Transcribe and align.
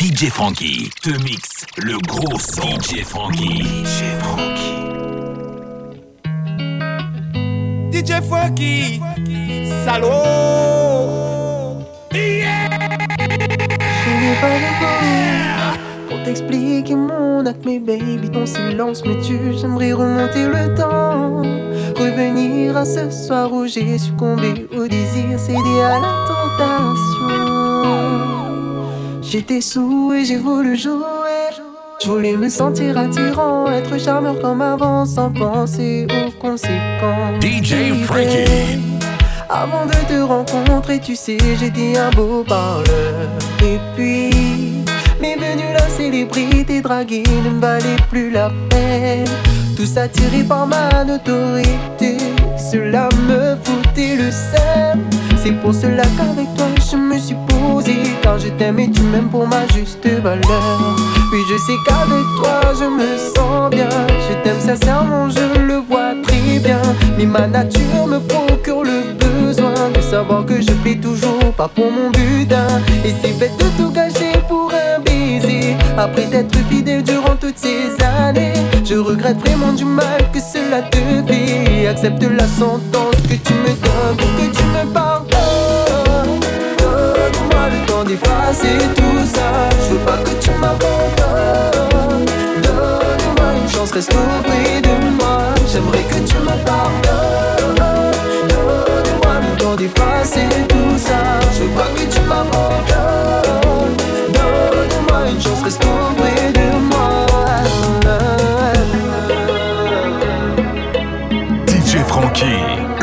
DJ 0.00 0.30
Frankie 0.30 0.88
te 1.02 1.10
mix 1.22 1.66
le 1.76 1.98
gros 2.08 2.38
son. 2.38 2.80
DJ 2.80 3.04
Frankie. 3.04 3.62
DJ 3.84 4.16
Frankie. 4.18 4.80
DJ 7.92 8.12
Frankie. 8.26 9.00
Salaud. 9.84 10.08
Je 12.12 12.18
n'ai 14.16 14.34
pas 14.40 14.56
de 14.56 14.70
mots 14.80 16.08
pour 16.08 16.22
t'expliquer 16.22 16.94
mon 16.94 17.44
acte, 17.44 17.66
mais 17.66 17.78
baby, 17.78 18.30
ton 18.30 18.46
silence 18.46 19.04
me 19.04 19.22
tue. 19.22 19.52
J'aimerais 19.60 19.92
remonter 19.92 20.46
le 20.46 20.74
temps, 20.76 21.42
revenir 22.02 22.74
à 22.74 22.86
ce 22.86 23.10
soir 23.10 23.52
où 23.52 23.66
j'ai 23.66 23.98
succombé 23.98 24.66
au 24.74 24.88
désir, 24.88 25.38
cédé 25.38 25.82
à 25.84 25.98
la 26.00 26.14
tentation. 26.26 27.39
J'étais 29.30 29.60
sous 29.60 30.12
et 30.12 30.24
j'ai 30.24 30.38
voulu 30.38 30.76
jouer. 30.76 31.54
Je 32.02 32.08
voulais 32.08 32.36
me 32.36 32.48
sentir 32.48 32.98
attirant, 32.98 33.70
être 33.70 33.96
charmeur 33.96 34.40
comme 34.40 34.60
avant, 34.60 35.06
sans 35.06 35.30
penser 35.30 36.04
aux 36.10 36.32
conséquences. 36.32 37.40
DJ 37.40 37.94
Frankie. 38.06 38.80
Avant 39.48 39.86
de 39.86 39.92
te 40.08 40.20
rencontrer, 40.20 40.98
tu 40.98 41.14
sais, 41.14 41.38
j'étais 41.60 41.96
un 41.96 42.10
beau 42.10 42.42
parleur. 42.42 43.30
Et 43.62 43.78
puis, 43.94 44.84
m'est 45.20 45.36
venue 45.36 45.74
la 45.74 45.88
célébrité, 45.88 46.80
draguer 46.80 47.22
ne 47.22 47.50
me 47.50 47.60
valait 47.60 48.02
plus 48.10 48.32
la 48.32 48.50
peine. 48.68 49.28
Tous 49.80 49.96
attirés 49.96 50.44
par 50.44 50.66
ma 50.66 51.04
notoriété, 51.04 52.18
cela 52.70 53.08
me 53.26 53.56
foutait 53.64 54.14
le 54.14 54.30
seum. 54.30 55.00
C'est 55.42 55.52
pour 55.52 55.72
cela 55.72 56.02
qu'avec 56.18 56.54
toi 56.54 56.66
je 56.76 56.96
me 56.98 57.16
suis 57.18 57.36
posé. 57.48 57.94
Car 58.20 58.38
je 58.38 58.48
t'aime 58.48 58.78
et 58.78 58.90
tu 58.90 59.00
m'aimes 59.00 59.30
pour 59.30 59.46
ma 59.48 59.66
juste 59.68 60.06
valeur. 60.06 60.96
Puis 61.30 61.40
je 61.50 61.56
sais 61.56 61.78
qu'avec 61.86 62.26
toi 62.36 62.74
je 62.78 62.84
me 62.84 63.16
sens 63.34 63.70
bien. 63.70 63.88
Je 64.28 64.34
t'aime 64.44 64.60
sincèrement, 64.60 65.30
je 65.30 65.58
le 65.58 65.76
vois 65.76 66.12
très 66.24 66.58
bien. 66.58 66.82
Mais 67.16 67.24
ma 67.24 67.46
nature 67.46 68.06
me 68.06 68.18
procure 68.18 68.84
le 68.84 69.14
besoin 69.14 69.88
De 69.94 70.02
savoir 70.02 70.44
que 70.44 70.60
je 70.60 70.72
fais 70.84 70.96
toujours 70.96 71.54
pas 71.56 71.68
pour 71.68 71.90
mon 71.90 72.10
butin. 72.10 72.82
Et 73.02 73.14
c'est 73.22 73.32
bête 73.38 73.56
de 73.56 73.82
tout 73.82 73.90
gâcher 73.90 74.34
pour 74.46 74.70
un 74.74 74.79
Après 75.96 76.26
d'être 76.26 76.56
fidèle 76.68 77.02
durant 77.02 77.36
toutes 77.36 77.58
ces 77.58 78.02
années 78.02 78.52
Je 78.84 78.94
regrette 78.94 79.38
vraiment 79.38 79.72
du 79.72 79.84
mal 79.84 80.30
que 80.32 80.40
cela 80.40 80.82
te 80.82 80.98
fait 81.26 81.86
Accepte 81.86 82.22
la 82.22 82.46
sentence 82.46 83.16
que 83.28 83.34
tu 83.34 83.52
me 83.54 83.68
donnes 83.68 84.16
pour 84.16 84.28
que 84.36 84.56
tu 84.56 84.62
me 84.64 84.92
pardonnes 84.92 85.30
d'effacer 88.10 88.78
tout 88.96 89.24
ça. 89.24 89.68
Je 89.82 89.94
veux 89.94 90.00
pas 90.00 90.18
que 90.18 90.30
tu 90.42 90.50
m'abandonnes. 90.58 92.24
Donne-moi 92.62 93.48
une 93.62 93.68
chance, 93.68 93.92
reste 93.92 94.12
auprès 94.12 94.80
de 94.80 94.94
moi. 95.18 95.42
J'aimerais 95.70 96.02
que 96.02 96.18
tu 96.28 96.36
me 96.38 96.56
pardonnes. 96.64 97.74
Donne-moi 98.48 99.34
le 99.42 99.60
temps 99.60 99.76
d'effacer 99.76 100.48
tout 100.68 100.98
ça. 100.98 101.20
Je 101.54 101.64
veux 101.64 101.74
pas 101.76 101.88
que 101.94 102.12
tu 102.12 102.20
m'abandonnes. 102.22 102.89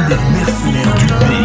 Le 0.10 0.16
mercenaire 0.34 0.94
du 0.96 1.37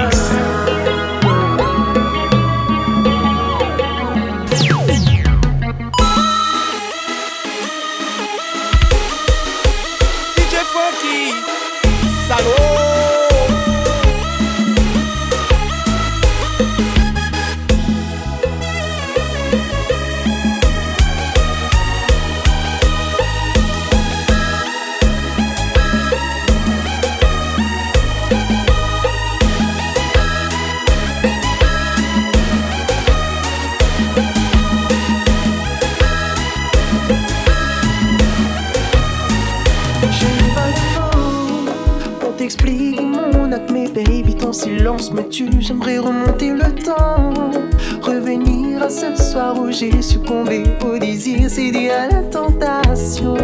me 45.13 45.29
tue, 45.29 45.51
j'aimerais 45.61 45.99
remonter 45.99 46.53
le 46.53 46.75
temps. 46.75 47.33
Revenir 48.03 48.83
à 48.83 48.89
ce 48.89 49.15
soir 49.17 49.59
où 49.59 49.71
j'ai 49.71 50.03
succombé 50.03 50.65
au 50.85 50.99
désir, 50.99 51.49
cédé 51.51 51.91
à 51.91 52.09
la 52.09 52.23
tentation. 52.23 53.37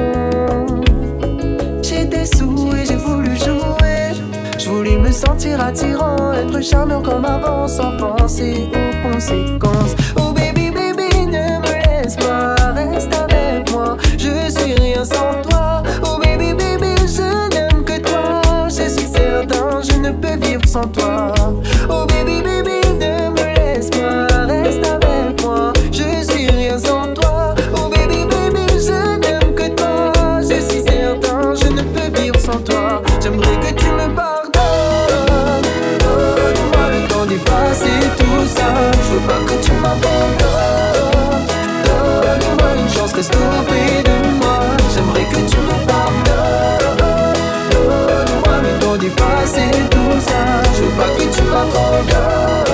J'étais 1.83 2.27
sous 2.27 2.75
et 2.75 2.85
j'ai 2.87 2.97
voulu 2.97 3.37
jouer. 3.37 4.15
Je 4.59 4.69
voulais 4.69 4.97
me 4.97 5.13
sentir 5.13 5.61
attirant, 5.61 6.33
être 6.33 6.63
charmeur 6.63 7.03
comme 7.03 7.25
avant, 7.25 7.69
sans 7.69 7.97
penser 7.97 8.69
aux 8.73 9.13
conséquences. 9.13 9.95
Oh 10.17 10.33
baby, 10.33 10.71
baby, 10.71 11.27
ne 11.27 11.61
me 11.61 12.03
laisse 12.03 12.17
pas, 12.17 12.55
reste 12.73 13.13
avec 13.15 13.71
moi. 13.71 13.97
Je 14.17 14.51
suis 14.51 14.75
rien 14.75 15.05
sans 15.05 15.43
toi. 15.43 15.48
Sans 20.69 20.87
toi. 20.89 21.33
go. 52.07 52.68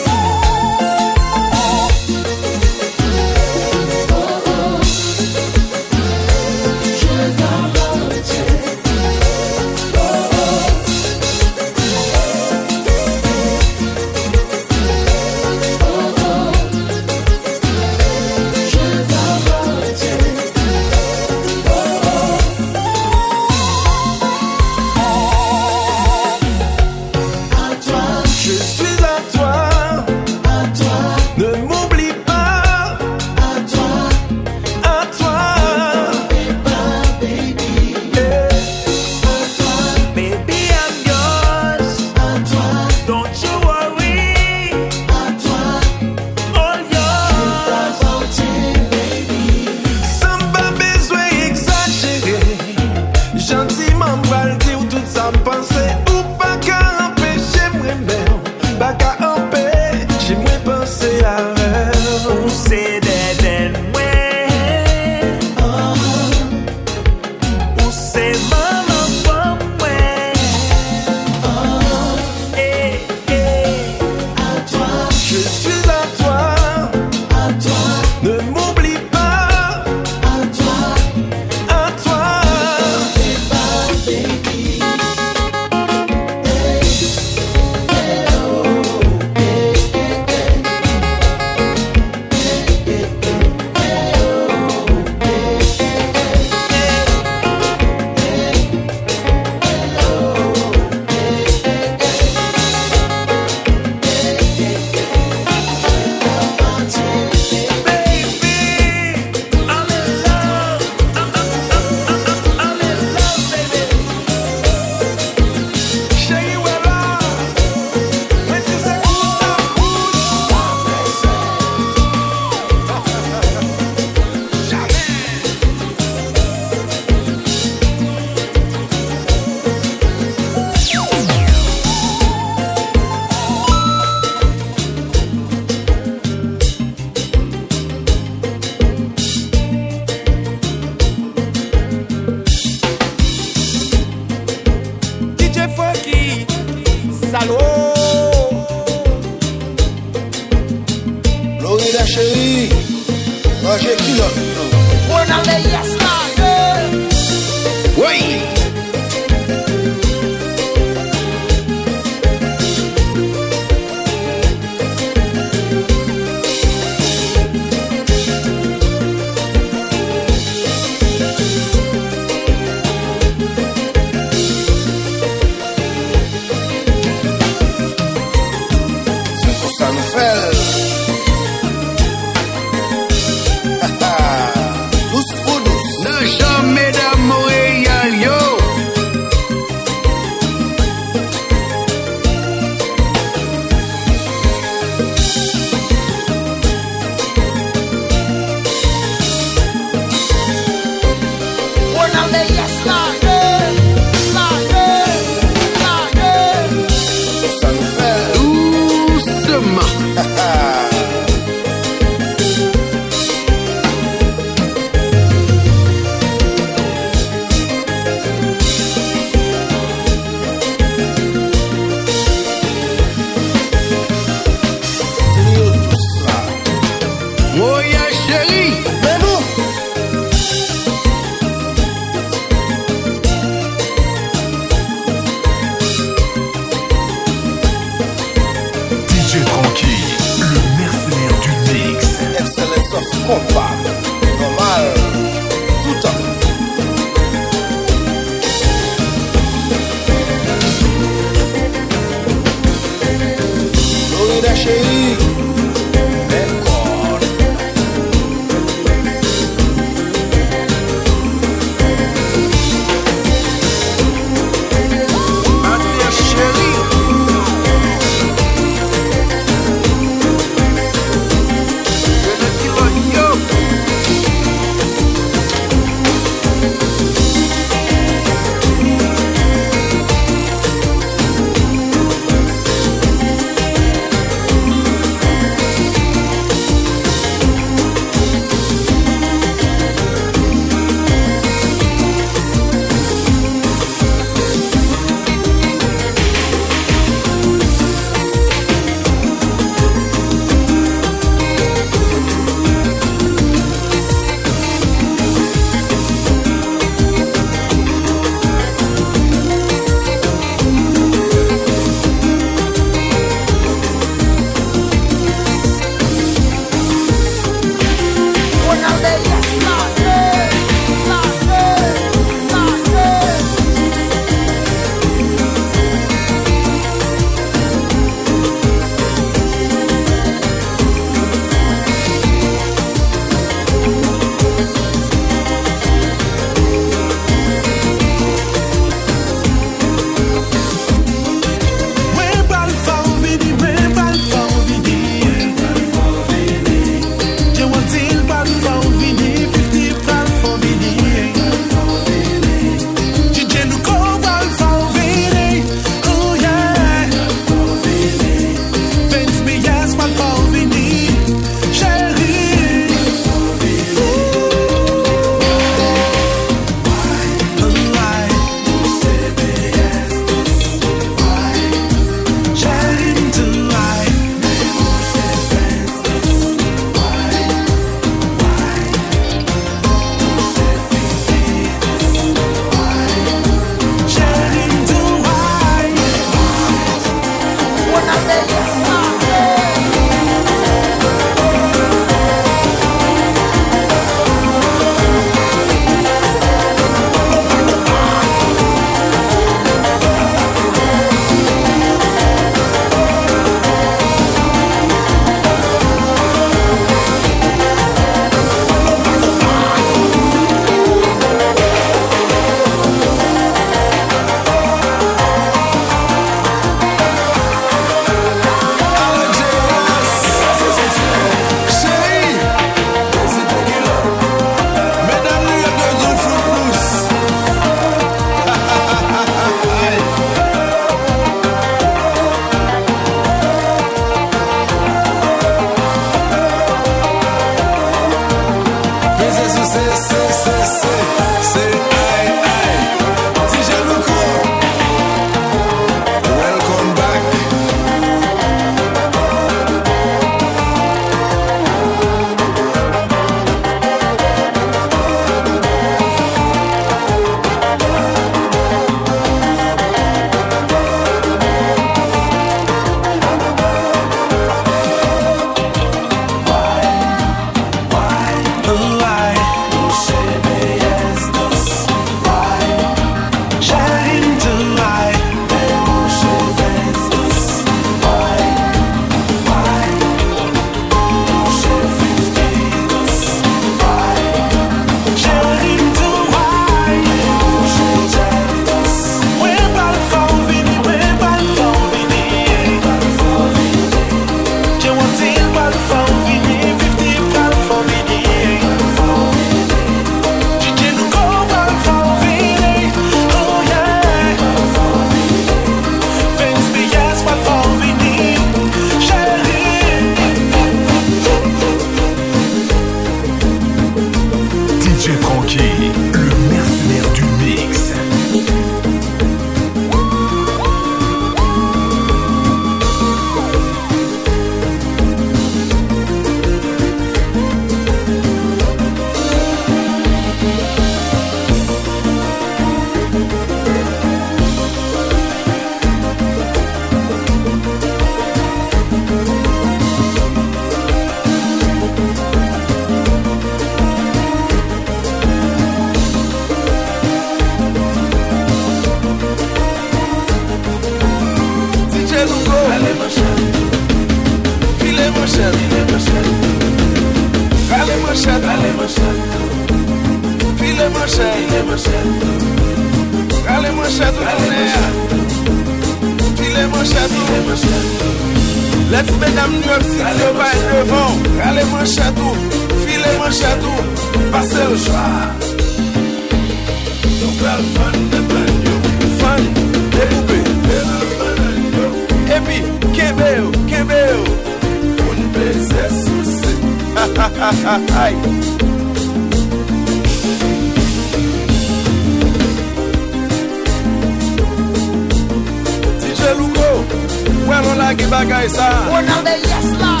nice 598.40 598.58
ah. 598.58 598.88
One 598.96 599.08
of 599.14 599.22
the 599.28 599.36
yes 599.50 599.68
lah. 599.82 600.00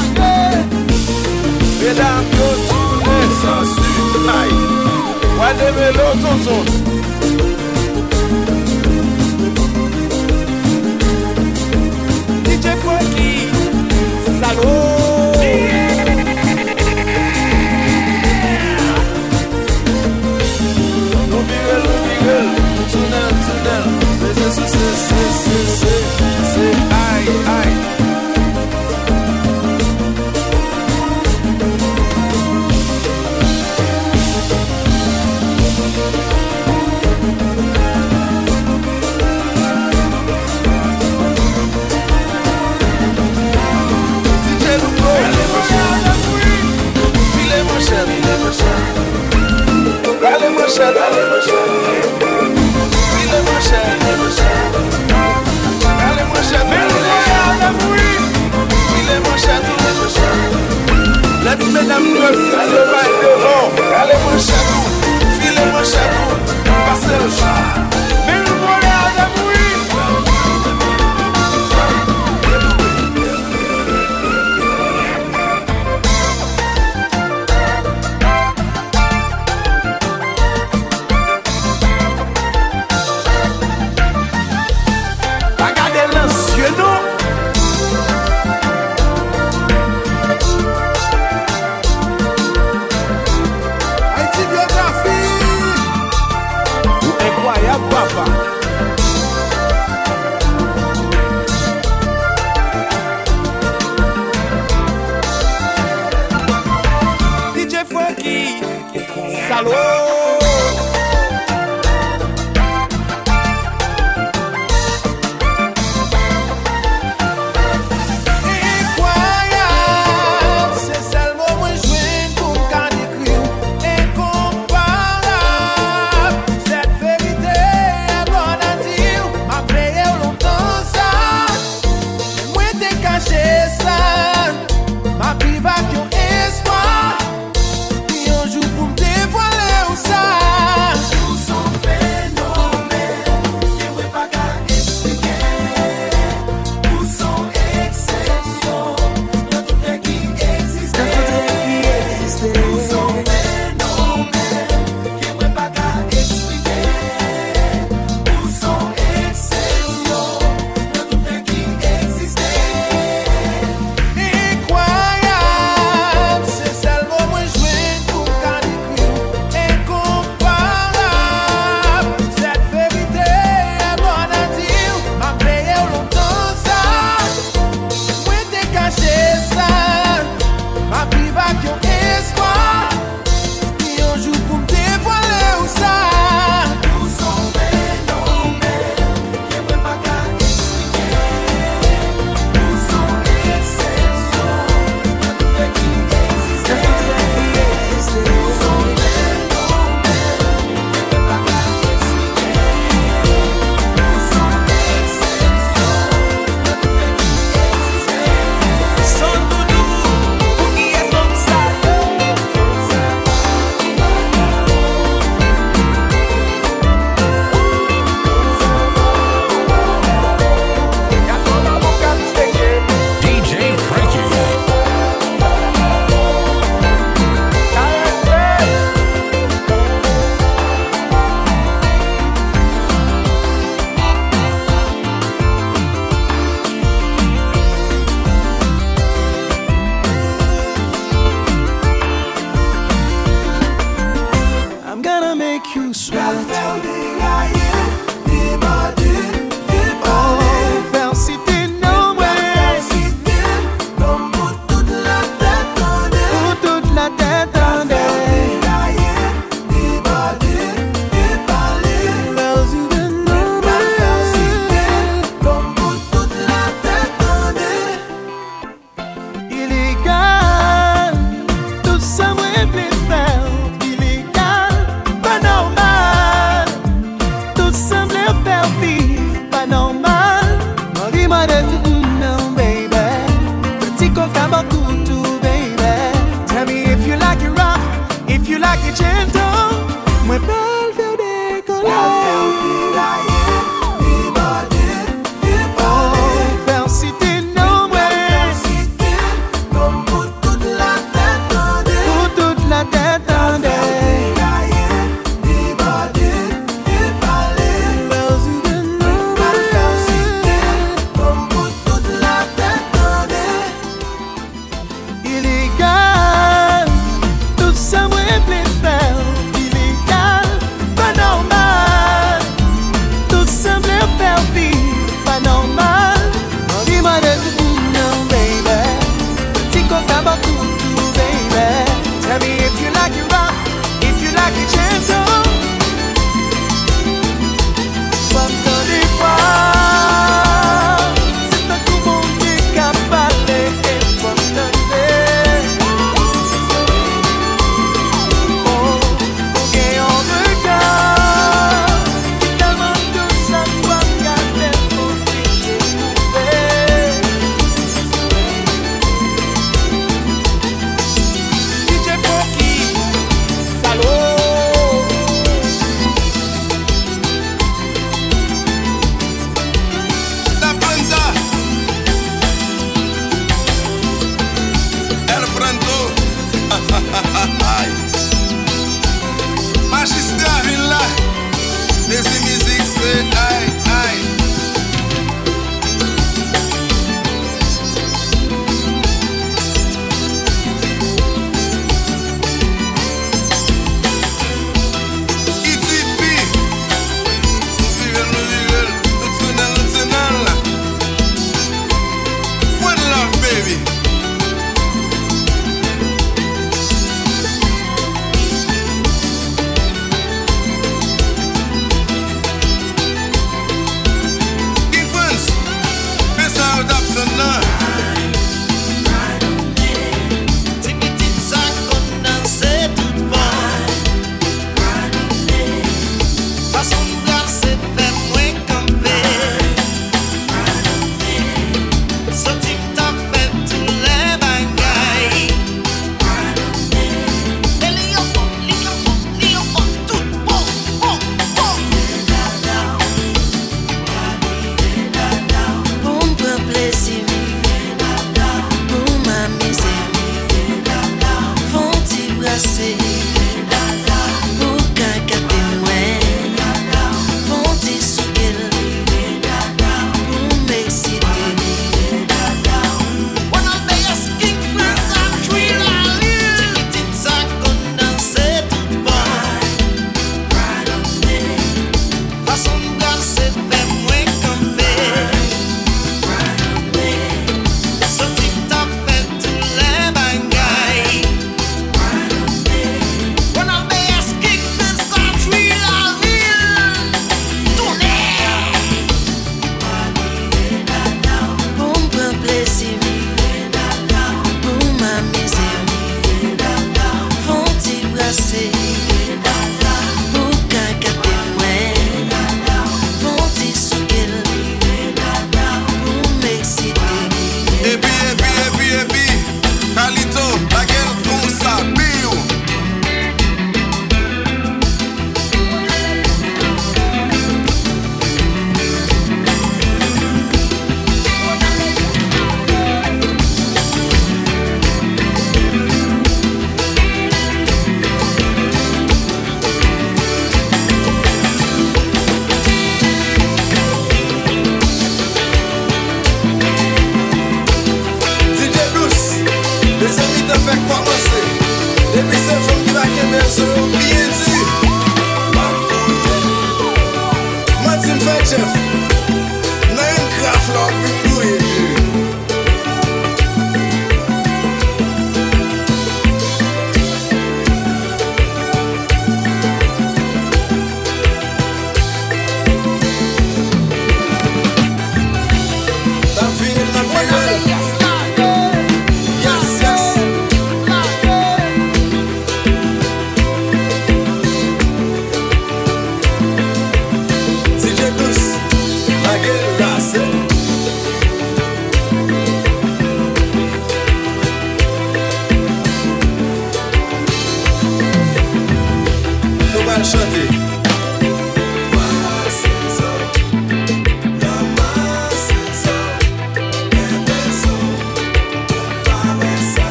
Mesdames, 1.80 2.26
yo 2.38 2.48
tout 2.68 2.92
les 3.06 3.28
sensus 3.42 4.28
aïe. 4.40 4.58
Wade 5.38 5.68
melo 5.76 6.08
tonton. 6.22 6.64
DJ 12.44 12.66
Funky, 12.82 13.32
salaud. 14.40 14.88
Tunnel, 22.92 23.32
tunnel, 23.44 23.84
mais 24.20 24.34
je 24.34 24.48
suis, 24.50 24.66
c'est, 24.66 24.94
c'est, 25.06 25.30
c'est. 25.42 25.69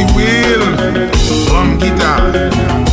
Nancy 0.00 0.14
Will, 0.14 0.76
drum 1.46 1.78
guitar. 1.78 2.89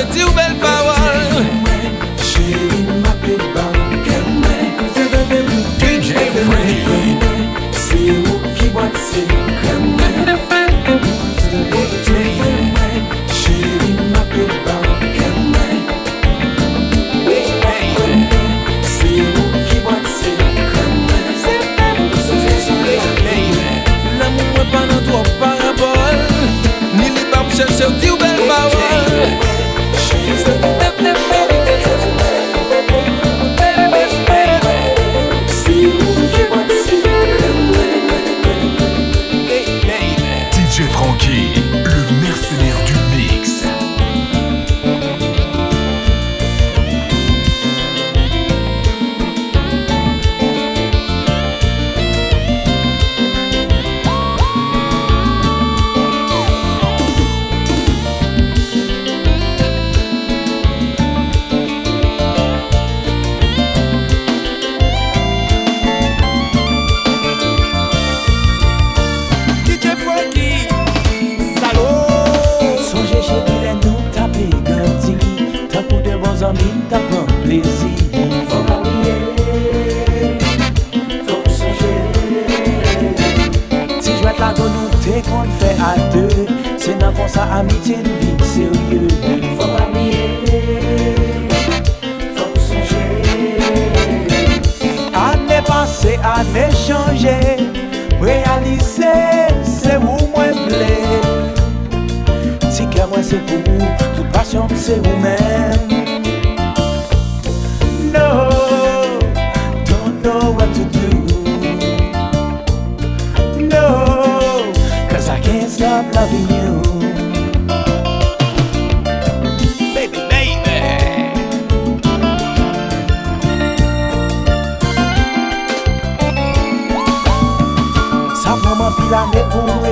you 0.00 0.06
do 0.12 0.39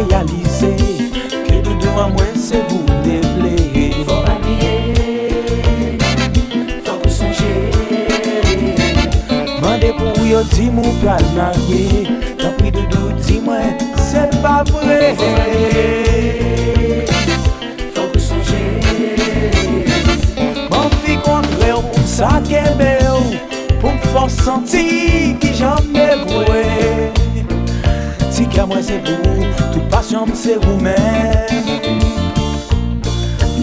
realize 0.07 0.71
Ke 1.47 1.61
de 1.63 1.75
devan 1.83 2.13
mwen 2.15 2.35
se 2.39 2.61
vou 2.69 2.85
deple 3.05 3.55
Fò 4.07 4.19
anye, 4.33 4.75
fò 6.87 6.95
pou 7.03 7.11
sonje 7.11 7.55
Mande 9.63 9.93
pou 9.99 10.27
yo 10.29 10.45
di 10.55 10.71
mou 10.71 10.95
pral 11.03 11.25
narye 11.37 12.05
Tan 12.39 12.55
pri 12.61 12.73
de 12.77 12.87
do 12.95 13.11
di 13.25 13.41
mwen 13.45 13.75
se 14.11 14.27
pa 14.43 14.61
vre 14.71 15.13
Fò 15.21 15.31
anye, 15.45 17.05
fò 17.97 18.07
pou 18.07 18.27
sonje 18.31 18.65
Mwen 20.71 20.99
fi 21.03 21.21
kontre 21.27 21.73
ou 21.77 21.87
pou 21.93 22.11
sa 22.17 22.37
kebe 22.49 22.95
ou 23.11 23.47
Pou 23.79 24.11
fò 24.13 24.29
senti 24.41 25.37
ki 25.43 25.55
jan 25.59 25.95
me 25.95 26.11
vwe 26.27 27.18
Kya 28.59 28.67
mwen 28.67 28.83
se 28.83 28.97
pou, 29.07 29.45
tout 29.71 29.85
pasyon 29.87 30.25
mwen 30.27 30.37
se 30.37 30.57
ou 30.59 30.81
men 30.83 30.97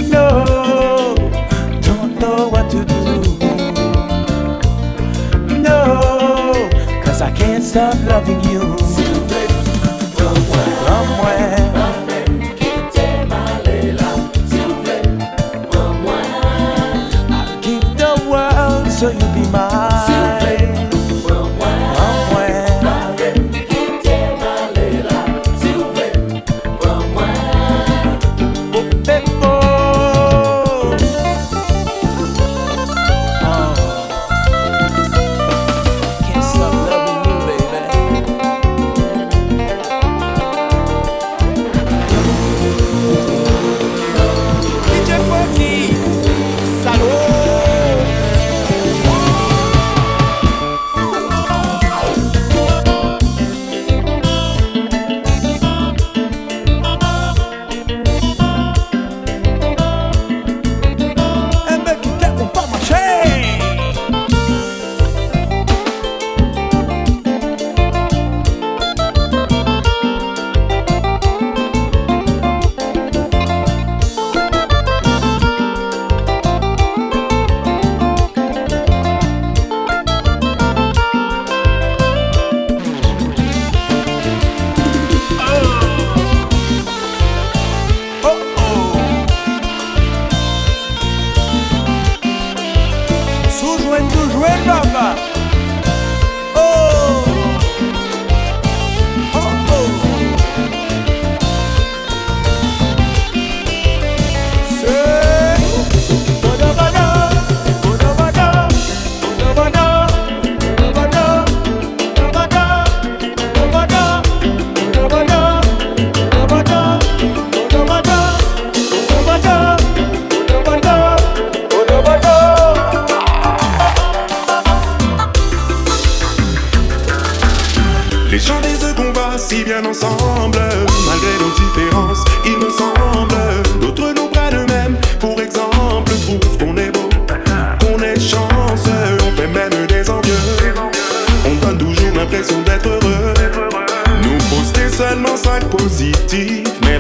No, 0.07 0.23
don't 1.83 2.15
know 2.15 2.47
what 2.47 2.71
to 2.71 2.85
do. 2.85 2.95
No, 5.59 6.71
cause 7.03 7.21
I 7.21 7.29
can't 7.35 7.61
stop 7.61 7.95
loving 8.07 8.39
you. 8.49 9.04
en 93.97 94.07
tus 94.09 94.33
renovas. 94.33 95.44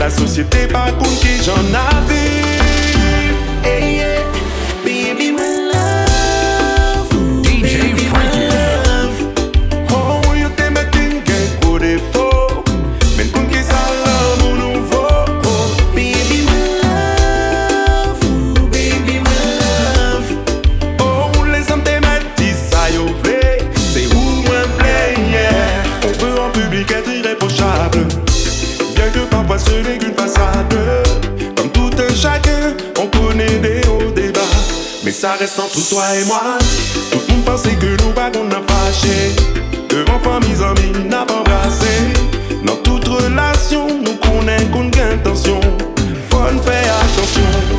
la 0.05 0.11
société 0.11 0.67
par 0.67 0.95
contre 0.99 1.19
qui 1.19 1.43
j'en 1.43 1.73
avais. 1.73 2.44
ça 35.25 35.33
reste 35.39 35.59
entre 35.59 35.89
toi 35.89 36.03
et 36.15 36.23
moi. 36.25 36.59
Tout 37.11 37.17
le 37.27 37.33
monde 37.33 37.45
pensait 37.45 37.73
que 37.73 37.99
nous 38.03 38.13
wagons 38.13 38.43
n'a 38.43 38.61
fâché. 38.67 39.33
Devant 39.89 40.19
famille, 40.19 40.63
amis, 40.63 41.09
n'a 41.09 41.23
embrassé. 41.23 42.13
Dans 42.63 42.75
toute 42.83 43.07
relation, 43.07 43.87
nous 43.87 44.15
connaissons 44.17 44.71
qu'une 44.71 45.01
intention. 45.01 45.59
Faut 46.29 46.61
faire 46.61 46.93
attention. 47.01 47.74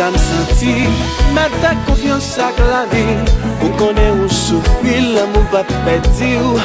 sa 0.00 0.08
m 0.08 0.16
senti 0.16 0.74
Mè 1.36 1.44
ta 1.60 1.70
konfyon 1.84 2.20
sak 2.24 2.56
la 2.70 2.82
vi 2.92 3.04
Ou 3.60 3.70
konè 3.80 4.06
ou 4.16 4.28
soufri 4.32 4.96
la 5.14 5.24
mou 5.32 5.44
pa 5.52 5.60
pedi 5.84 6.30
ou 6.40 6.56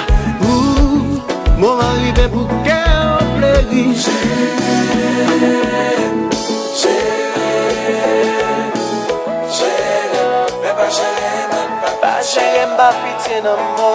Ou, 0.51 1.19
mou 1.59 1.75
arrive 1.89 2.25
pou 2.31 2.45
kè 2.67 2.79
ou 3.11 3.25
pleri 3.35 3.83
Jèm, 4.05 4.55
jèm, 6.79 7.03
jèm 9.57 10.55
Mè 10.63 10.71
pa 10.79 10.87
jèm, 10.97 11.51
mè 11.51 11.51
pa 11.51 11.51
jèm 11.51 11.77
Mè 11.83 11.91
pa 12.03 12.15
jèm, 12.31 12.69
mè 12.71 12.79
pa 12.79 12.89
piti 13.03 13.43
nan 13.43 13.59
mou 13.75 13.94